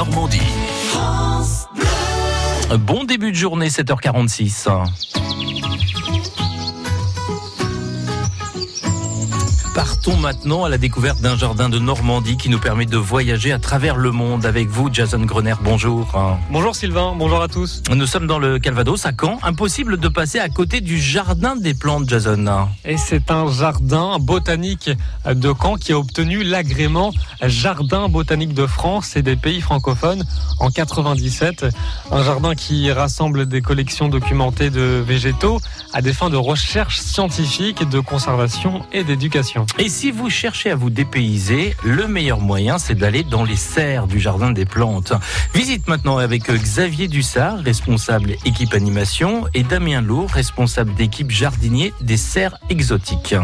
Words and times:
Normandie. 0.00 0.40
Bon 2.78 3.04
début 3.04 3.32
de 3.32 3.36
journée, 3.36 3.68
7h46. 3.68 4.66
Partons 9.80 10.18
maintenant 10.18 10.64
à 10.64 10.68
la 10.68 10.76
découverte 10.76 11.22
d'un 11.22 11.38
jardin 11.38 11.70
de 11.70 11.78
Normandie 11.78 12.36
qui 12.36 12.50
nous 12.50 12.58
permet 12.58 12.84
de 12.84 12.98
voyager 12.98 13.50
à 13.50 13.58
travers 13.58 13.96
le 13.96 14.10
monde 14.10 14.44
avec 14.44 14.68
vous, 14.68 14.90
Jason 14.92 15.20
Grener. 15.20 15.54
Bonjour. 15.62 16.12
Bonjour 16.50 16.76
Sylvain, 16.76 17.14
bonjour 17.16 17.40
à 17.40 17.48
tous. 17.48 17.82
Nous 17.90 18.04
sommes 18.04 18.26
dans 18.26 18.38
le 18.38 18.58
Calvados, 18.58 19.06
à 19.06 19.12
Caen. 19.18 19.38
Impossible 19.42 19.96
de 19.96 20.08
passer 20.08 20.38
à 20.38 20.50
côté 20.50 20.82
du 20.82 21.00
jardin 21.00 21.56
des 21.56 21.72
plantes, 21.72 22.06
Jason. 22.10 22.68
Et 22.84 22.98
c'est 22.98 23.30
un 23.30 23.50
jardin 23.50 24.18
botanique 24.20 24.90
de 25.24 25.54
Caen 25.58 25.76
qui 25.76 25.92
a 25.92 25.98
obtenu 25.98 26.42
l'agrément 26.44 27.10
Jardin 27.40 28.10
botanique 28.10 28.52
de 28.52 28.66
France 28.66 29.16
et 29.16 29.22
des 29.22 29.36
pays 29.36 29.62
francophones 29.62 30.26
en 30.58 30.68
97. 30.68 31.64
Un 32.12 32.22
jardin 32.22 32.54
qui 32.54 32.92
rassemble 32.92 33.46
des 33.46 33.62
collections 33.62 34.08
documentées 34.10 34.68
de 34.68 35.02
végétaux 35.02 35.58
à 35.94 36.02
des 36.02 36.12
fins 36.12 36.28
de 36.28 36.36
recherche 36.36 37.00
scientifique, 37.00 37.88
de 37.88 38.00
conservation 38.00 38.82
et 38.92 39.04
d'éducation. 39.04 39.64
Et 39.78 39.88
si 39.88 40.10
vous 40.10 40.28
cherchez 40.28 40.70
à 40.70 40.74
vous 40.74 40.90
dépayser, 40.90 41.74
le 41.84 42.06
meilleur 42.06 42.40
moyen, 42.40 42.78
c'est 42.78 42.94
d'aller 42.94 43.22
dans 43.22 43.44
les 43.44 43.56
serres 43.56 44.06
du 44.06 44.20
Jardin 44.20 44.50
des 44.50 44.66
Plantes. 44.66 45.12
Visite 45.54 45.88
maintenant 45.88 46.18
avec 46.18 46.50
Xavier 46.50 47.08
Dussard, 47.08 47.60
responsable 47.60 48.32
équipe 48.44 48.74
animation, 48.74 49.46
et 49.54 49.62
Damien 49.62 50.02
Lourd, 50.02 50.30
responsable 50.30 50.94
d'équipe 50.94 51.30
jardinier 51.30 51.94
des 52.02 52.18
serres 52.18 52.58
exotiques. 52.68 53.34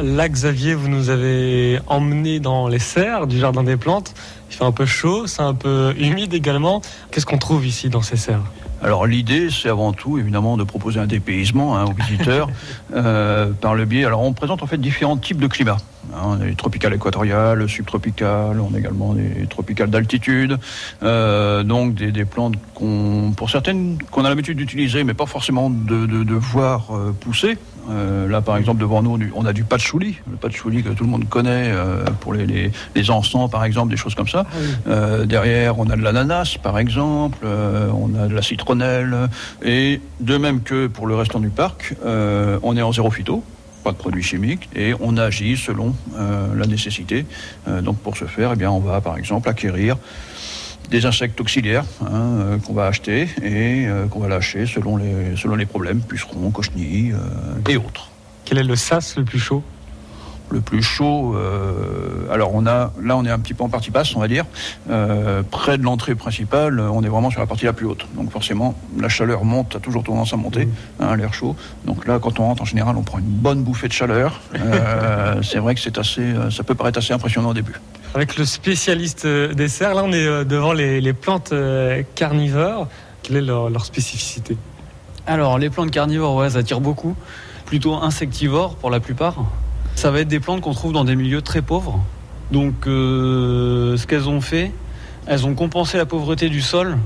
Là, 0.00 0.28
Xavier, 0.28 0.74
vous 0.74 0.88
nous 0.88 1.08
avez 1.10 1.80
emmené 1.86 2.40
dans 2.40 2.68
les 2.68 2.78
serres 2.78 3.26
du 3.26 3.38
Jardin 3.38 3.64
des 3.64 3.76
Plantes. 3.76 4.14
Il 4.50 4.56
fait 4.56 4.64
un 4.64 4.72
peu 4.72 4.86
chaud, 4.86 5.26
c'est 5.26 5.42
un 5.42 5.54
peu 5.54 5.94
humide 5.98 6.34
également. 6.34 6.82
Qu'est-ce 7.10 7.26
qu'on 7.26 7.38
trouve 7.38 7.66
ici 7.66 7.88
dans 7.88 8.02
ces 8.02 8.16
serres? 8.16 8.44
Alors 8.82 9.06
l'idée, 9.06 9.48
c'est 9.50 9.68
avant 9.68 9.92
tout 9.92 10.18
évidemment 10.18 10.56
de 10.56 10.64
proposer 10.64 11.00
un 11.00 11.06
dépaysement 11.06 11.76
hein, 11.76 11.86
aux 11.86 11.92
visiteurs 11.92 12.48
euh, 12.94 13.50
par 13.60 13.74
le 13.74 13.84
biais. 13.84 14.04
Alors 14.04 14.22
on 14.22 14.32
présente 14.32 14.62
en 14.62 14.66
fait 14.66 14.78
différents 14.78 15.16
types 15.16 15.40
de 15.40 15.48
climats. 15.48 15.78
Hein, 16.14 16.20
on 16.24 16.40
a 16.40 16.44
les 16.44 16.54
tropicales 16.54 16.94
équatoriales, 16.94 17.68
subtropicales, 17.68 18.60
on 18.60 18.74
a 18.74 18.78
également 18.78 19.14
des 19.14 19.46
tropicales 19.48 19.90
d'altitude, 19.90 20.58
euh, 21.02 21.62
donc 21.64 21.94
des, 21.94 22.24
plantes 22.24 22.54
qu'on, 22.74 23.32
pour 23.36 23.50
certaines 23.50 23.98
qu'on 24.10 24.24
a 24.24 24.28
l'habitude 24.28 24.56
d'utiliser, 24.56 25.04
mais 25.04 25.14
pas 25.14 25.26
forcément 25.26 25.70
de, 25.70 26.06
de, 26.06 26.34
voir 26.34 26.96
euh, 26.96 27.14
pousser. 27.18 27.58
Euh, 27.88 28.28
là, 28.28 28.40
par 28.40 28.56
exemple, 28.56 28.80
devant 28.80 29.02
nous, 29.02 29.18
on 29.34 29.46
a 29.46 29.52
du 29.52 29.64
patchouli, 29.64 30.18
le 30.30 30.36
patchouli 30.36 30.82
que 30.82 30.90
tout 30.90 31.04
le 31.04 31.10
monde 31.10 31.28
connaît 31.28 31.72
pour 32.20 32.34
les, 32.34 32.46
les, 32.46 32.70
les, 32.94 33.10
encens, 33.10 33.50
par 33.50 33.64
exemple, 33.64 33.90
des 33.90 33.96
choses 33.96 34.14
comme 34.14 34.28
ça. 34.28 34.44
Ah 34.86 35.24
derrière, 35.24 35.78
on 35.78 35.88
a 35.90 35.96
de 35.96 36.02
l'ananas, 36.02 36.58
par 36.62 36.78
exemple, 36.78 37.46
on 37.46 38.14
a 38.14 38.26
de 38.26 38.34
la 38.34 38.42
citronnelle, 38.42 39.28
et 39.64 40.00
de 40.20 40.36
même 40.36 40.62
que 40.62 40.86
pour 40.86 41.06
le 41.06 41.14
restant 41.14 41.40
du 41.40 41.48
parc, 41.48 41.94
on 42.04 42.76
est 42.76 42.82
en 42.82 42.92
zéro 42.92 43.10
phyto 43.10 43.42
pas 43.82 43.92
de 43.92 43.96
produits 43.96 44.22
chimiques 44.22 44.68
et 44.74 44.94
on 45.00 45.16
agit 45.16 45.56
selon 45.56 45.94
euh, 46.16 46.54
la 46.54 46.66
nécessité. 46.66 47.26
Euh, 47.68 47.80
donc 47.80 47.98
pour 47.98 48.16
ce 48.16 48.24
faire, 48.24 48.52
eh 48.52 48.56
bien, 48.56 48.70
on 48.70 48.80
va 48.80 49.00
par 49.00 49.16
exemple 49.16 49.48
acquérir 49.48 49.96
des 50.90 51.06
insectes 51.06 51.40
auxiliaires 51.40 51.84
hein, 52.02 52.08
euh, 52.12 52.58
qu'on 52.58 52.72
va 52.72 52.86
acheter 52.86 53.28
et 53.42 53.86
qu'on 54.10 54.20
va 54.20 54.28
lâcher 54.28 54.66
selon 54.66 54.96
les, 54.96 55.36
selon 55.36 55.56
les 55.56 55.66
problèmes, 55.66 56.00
pucerons, 56.00 56.50
cochenilles 56.50 57.14
et 57.68 57.76
autres. 57.76 58.10
Quel 58.44 58.58
est 58.58 58.64
le 58.64 58.76
sas 58.76 59.16
le 59.16 59.24
plus 59.24 59.38
chaud? 59.38 59.62
Le 60.50 60.60
plus 60.60 60.82
chaud. 60.82 61.34
Euh, 61.36 62.32
alors 62.32 62.50
on 62.54 62.66
a, 62.66 62.92
là 63.02 63.16
on 63.16 63.24
est 63.24 63.30
un 63.30 63.38
petit 63.38 63.54
peu 63.54 63.64
en 63.64 63.68
partie 63.68 63.90
basse, 63.90 64.14
on 64.16 64.20
va 64.20 64.28
dire. 64.28 64.44
Euh, 64.90 65.42
près 65.48 65.78
de 65.78 65.82
l'entrée 65.82 66.14
principale, 66.14 66.80
on 66.80 67.02
est 67.02 67.08
vraiment 67.08 67.30
sur 67.30 67.40
la 67.40 67.46
partie 67.46 67.64
la 67.64 67.72
plus 67.72 67.86
haute. 67.86 68.06
Donc 68.16 68.30
forcément, 68.30 68.74
la 68.98 69.08
chaleur 69.08 69.44
monte, 69.44 69.76
a 69.76 69.80
toujours 69.80 70.02
tendance 70.02 70.32
à 70.32 70.36
monter, 70.36 70.66
mmh. 70.66 70.70
hein, 71.00 71.16
l'air 71.16 71.34
chaud. 71.34 71.56
Donc 71.84 72.06
là, 72.06 72.18
quand 72.18 72.40
on 72.40 72.44
rentre, 72.44 72.62
en 72.62 72.66
général, 72.66 72.96
on 72.96 73.02
prend 73.02 73.18
une 73.18 73.24
bonne 73.24 73.62
bouffée 73.62 73.88
de 73.88 73.92
chaleur. 73.92 74.40
Euh, 74.54 75.42
c'est 75.42 75.58
vrai 75.58 75.74
que 75.74 75.80
c'est 75.80 75.98
assez, 75.98 76.34
ça 76.50 76.62
peut 76.62 76.74
paraître 76.74 76.98
assez 76.98 77.12
impressionnant 77.12 77.50
au 77.50 77.54
début. 77.54 77.74
Avec 78.14 78.36
le 78.36 78.44
spécialiste 78.44 79.26
des 79.26 79.68
serres, 79.68 79.94
là 79.94 80.02
on 80.04 80.12
est 80.12 80.44
devant 80.44 80.72
les, 80.72 81.12
plantes 81.12 81.52
carnivores. 82.14 82.88
Quelle 83.22 83.36
est 83.36 83.42
leur, 83.42 83.84
spécificité? 83.84 84.56
Alors 85.26 85.58
les 85.58 85.68
plantes 85.68 85.90
carnivores, 85.90 86.36
ouais, 86.36 86.50
ça 86.50 86.58
attire 86.58 86.80
beaucoup. 86.80 87.14
Plutôt 87.66 87.94
insectivores 87.94 88.76
pour 88.76 88.90
la 88.90 89.00
plupart. 89.00 89.44
Ça 89.98 90.12
va 90.12 90.20
être 90.20 90.28
des 90.28 90.38
plantes 90.38 90.60
qu'on 90.60 90.74
trouve 90.74 90.92
dans 90.92 91.04
des 91.04 91.16
milieux 91.16 91.42
très 91.42 91.60
pauvres. 91.60 91.98
Donc 92.52 92.86
euh, 92.86 93.96
ce 93.96 94.06
qu'elles 94.06 94.28
ont 94.28 94.40
fait, 94.40 94.70
elles 95.26 95.44
ont 95.44 95.56
compensé 95.56 95.98
la 95.98 96.06
pauvreté 96.06 96.48
du 96.48 96.60
sol 96.60 96.98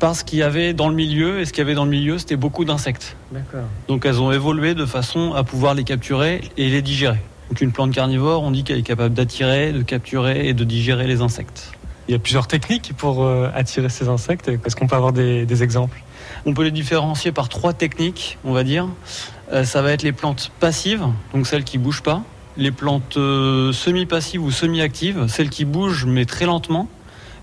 par 0.00 0.16
ce 0.16 0.24
qu'il 0.24 0.40
y 0.40 0.42
avait 0.42 0.74
dans 0.74 0.88
le 0.88 0.96
milieu. 0.96 1.38
Et 1.38 1.44
ce 1.44 1.52
qu'il 1.52 1.60
y 1.60 1.62
avait 1.62 1.76
dans 1.76 1.84
le 1.84 1.92
milieu, 1.92 2.18
c'était 2.18 2.34
beaucoup 2.34 2.64
d'insectes. 2.64 3.16
Donc 3.86 4.04
elles 4.04 4.20
ont 4.20 4.32
évolué 4.32 4.74
de 4.74 4.84
façon 4.84 5.32
à 5.32 5.44
pouvoir 5.44 5.74
les 5.74 5.84
capturer 5.84 6.40
et 6.56 6.70
les 6.70 6.82
digérer. 6.82 7.20
Donc 7.50 7.60
une 7.60 7.70
plante 7.70 7.92
carnivore, 7.92 8.42
on 8.42 8.50
dit 8.50 8.64
qu'elle 8.64 8.78
est 8.78 8.82
capable 8.82 9.14
d'attirer, 9.14 9.70
de 9.70 9.82
capturer 9.82 10.48
et 10.48 10.54
de 10.54 10.64
digérer 10.64 11.06
les 11.06 11.20
insectes. 11.20 11.70
Il 12.08 12.12
y 12.12 12.14
a 12.14 12.18
plusieurs 12.18 12.46
techniques 12.46 12.92
pour 12.96 13.24
euh, 13.24 13.50
attirer 13.54 13.88
ces 13.88 14.08
insectes. 14.08 14.48
Est-ce 14.48 14.76
qu'on 14.76 14.86
peut 14.86 14.96
avoir 14.96 15.12
des 15.12 15.62
exemples? 15.62 16.02
On 16.46 16.52
peut 16.52 16.64
les 16.64 16.70
différencier 16.70 17.32
par 17.32 17.48
trois 17.48 17.72
techniques, 17.72 18.38
on 18.44 18.52
va 18.52 18.64
dire. 18.64 18.88
Euh, 19.52 19.64
ça 19.64 19.82
va 19.82 19.92
être 19.92 20.02
les 20.02 20.12
plantes 20.12 20.50
passives, 20.60 21.04
donc 21.32 21.46
celles 21.46 21.64
qui 21.64 21.78
bougent 21.78 22.02
pas. 22.02 22.22
Les 22.56 22.70
plantes 22.70 23.16
euh, 23.16 23.72
semi-passives 23.72 24.42
ou 24.42 24.50
semi-actives, 24.50 25.26
celles 25.28 25.48
qui 25.48 25.64
bougent 25.64 26.04
mais 26.06 26.24
très 26.24 26.46
lentement. 26.46 26.88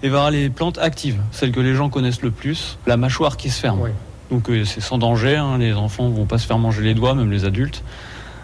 Et 0.03 0.09
va 0.09 0.31
les 0.31 0.50
plantes 0.50 0.79
actives, 0.79 1.21
celles 1.31 1.51
que 1.51 1.59
les 1.59 1.75
gens 1.75 1.89
connaissent 1.89 2.23
le 2.23 2.31
plus, 2.31 2.79
la 2.88 2.97
mâchoire 2.97 3.38
qui 3.38 3.51
se 3.51 3.59
ferme. 3.59 3.88
Donc 4.31 4.50
c'est 4.66 4.81
sans 4.81 4.97
danger, 4.97 5.35
hein. 5.35 5.59
les 5.59 5.73
enfants 5.73 6.09
vont 6.09 6.25
pas 6.25 6.39
se 6.39 6.47
faire 6.47 6.57
manger 6.57 6.81
les 6.81 6.95
doigts, 6.95 7.13
même 7.13 7.29
les 7.29 7.45
adultes. 7.45 7.83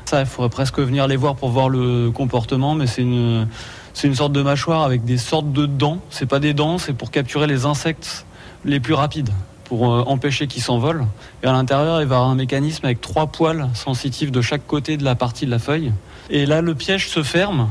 Ça, 0.07 0.21
il 0.21 0.25
faudrait 0.25 0.47
presque 0.47 0.79
venir 0.79 1.05
les 1.05 1.17
voir 1.17 1.35
pour 1.35 1.49
voir 1.49 1.67
le 1.67 2.11
comportement, 2.11 2.75
mais 2.75 2.87
c'est 2.87 3.01
une, 3.01 3.45
c'est 3.93 4.07
une 4.07 4.15
sorte 4.15 4.31
de 4.31 4.41
mâchoire 4.41 4.83
avec 4.83 5.03
des 5.03 5.17
sortes 5.17 5.51
de 5.51 5.65
dents. 5.65 5.99
C'est 6.09 6.25
pas 6.25 6.39
des 6.39 6.53
dents, 6.53 6.77
c'est 6.77 6.93
pour 6.93 7.11
capturer 7.11 7.45
les 7.45 7.65
insectes 7.65 8.25
les 8.63 8.79
plus 8.79 8.93
rapides 8.93 9.31
pour 9.65 9.91
euh, 9.91 10.05
empêcher 10.07 10.47
qu'il 10.47 10.63
s'envole. 10.63 11.05
Et 11.43 11.47
à 11.47 11.51
l'intérieur, 11.51 12.01
il 12.01 12.07
va 12.07 12.15
y 12.15 12.17
avoir 12.19 12.29
un 12.29 12.35
mécanisme 12.35 12.85
avec 12.85 13.01
trois 13.01 13.27
poils 13.27 13.67
sensitifs 13.73 14.31
de 14.31 14.39
chaque 14.39 14.65
côté 14.65 14.95
de 14.95 15.03
la 15.03 15.15
partie 15.15 15.45
de 15.45 15.51
la 15.51 15.59
feuille. 15.59 15.91
Et 16.29 16.45
là, 16.45 16.61
le 16.61 16.73
piège 16.73 17.09
se 17.09 17.21
ferme. 17.21 17.67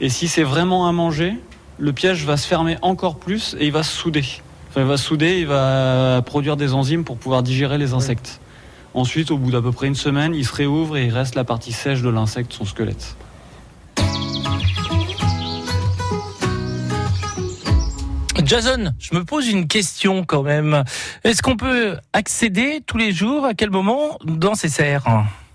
Et 0.00 0.08
si 0.08 0.26
c'est 0.26 0.42
vraiment 0.42 0.88
à 0.88 0.92
manger, 0.92 1.34
le 1.78 1.92
piège 1.92 2.24
va 2.24 2.36
se 2.36 2.48
fermer 2.48 2.78
encore 2.82 3.14
plus 3.14 3.54
et 3.60 3.66
il 3.66 3.72
va 3.72 3.84
se 3.84 3.92
souder. 3.92 4.24
Enfin, 4.70 4.80
il 4.80 4.88
va 4.88 4.96
se 4.96 5.04
souder, 5.04 5.38
il 5.38 5.46
va 5.46 6.20
produire 6.26 6.56
des 6.56 6.74
enzymes 6.74 7.04
pour 7.04 7.16
pouvoir 7.16 7.44
digérer 7.44 7.78
les 7.78 7.92
insectes. 7.92 8.40
Ensuite, 8.96 9.30
au 9.30 9.36
bout 9.36 9.50
d'à 9.50 9.60
peu 9.60 9.72
près 9.72 9.88
une 9.88 9.94
semaine, 9.94 10.34
il 10.34 10.46
se 10.46 10.54
réouvre 10.54 10.96
et 10.96 11.04
il 11.04 11.12
reste 11.12 11.34
la 11.34 11.44
partie 11.44 11.72
sèche 11.72 12.00
de 12.00 12.08
l'insecte, 12.08 12.54
son 12.54 12.64
squelette. 12.64 13.14
Jason, 18.42 18.94
je 18.98 19.14
me 19.14 19.22
pose 19.22 19.48
une 19.48 19.68
question 19.68 20.24
quand 20.24 20.42
même. 20.42 20.82
Est-ce 21.24 21.42
qu'on 21.42 21.58
peut 21.58 21.98
accéder 22.14 22.80
tous 22.86 22.96
les 22.96 23.12
jours, 23.12 23.44
à 23.44 23.52
quel 23.52 23.68
moment, 23.68 24.16
dans 24.24 24.54
ces 24.54 24.70
serres? 24.70 25.04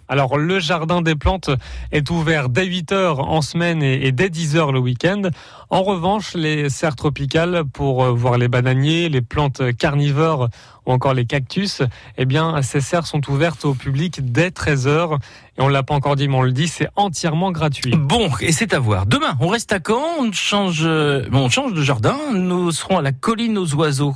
Alors 0.07 0.37
le 0.37 0.59
jardin 0.59 1.01
des 1.01 1.15
plantes 1.15 1.49
est 1.93 2.09
ouvert 2.09 2.49
dès 2.49 2.65
8h 2.65 3.15
en 3.15 3.41
semaine 3.41 3.81
et 3.81 4.11
dès 4.11 4.27
10h 4.27 4.73
le 4.73 4.79
week-end. 4.79 5.21
En 5.69 5.83
revanche, 5.83 6.33
les 6.33 6.67
serres 6.69 6.97
tropicales 6.97 7.63
pour 7.71 8.03
euh, 8.03 8.11
voir 8.11 8.37
les 8.37 8.49
bananiers, 8.49 9.07
les 9.07 9.21
plantes 9.21 9.61
carnivores 9.77 10.49
ou 10.85 10.91
encore 10.91 11.13
les 11.13 11.25
cactus, 11.25 11.81
eh 12.17 12.25
bien 12.25 12.61
ces 12.61 12.81
serres 12.81 13.07
sont 13.07 13.29
ouvertes 13.29 13.65
au 13.65 13.73
public 13.73 14.31
dès 14.31 14.49
13h 14.49 15.17
et 15.57 15.61
on 15.61 15.67
l'a 15.67 15.83
pas 15.83 15.93
encore 15.93 16.15
dit 16.15 16.27
mais 16.27 16.35
on 16.35 16.41
le 16.41 16.51
dit, 16.51 16.67
c'est 16.67 16.87
entièrement 16.95 17.51
gratuit. 17.51 17.93
Bon, 17.95 18.29
et 18.39 18.51
c'est 18.51 18.73
à 18.73 18.79
voir. 18.79 19.05
Demain, 19.05 19.35
on 19.39 19.47
reste 19.47 19.73
à 19.73 19.79
Caen, 19.85 20.01
on 20.19 20.31
change 20.31 20.81
euh, 20.83 21.25
on 21.31 21.49
change 21.49 21.73
de 21.73 21.81
jardin, 21.81 22.17
nous 22.33 22.71
serons 22.71 22.97
à 22.97 23.01
la 23.01 23.11
colline 23.11 23.57
aux 23.57 23.73
oiseaux. 23.75 24.15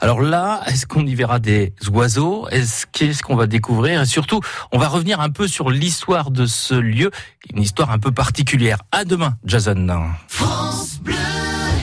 Alors 0.00 0.20
là, 0.20 0.60
est-ce 0.66 0.86
qu'on 0.86 1.06
y 1.06 1.14
verra 1.14 1.38
des 1.38 1.74
oiseaux? 1.92 2.48
Est-ce 2.50 2.86
qu'est-ce 2.86 3.22
qu'on 3.22 3.36
va 3.36 3.46
découvrir? 3.46 4.02
Et 4.02 4.06
surtout, 4.06 4.40
on 4.72 4.78
va 4.78 4.88
revenir 4.88 5.20
un 5.20 5.30
peu 5.30 5.48
sur 5.48 5.70
l'histoire 5.70 6.30
de 6.30 6.46
ce 6.46 6.74
lieu, 6.74 7.10
une 7.54 7.62
histoire 7.62 7.90
un 7.90 7.98
peu 7.98 8.12
particulière. 8.12 8.78
À 8.92 9.04
demain, 9.04 9.34
Jason. 9.44 9.86
France 10.28 10.79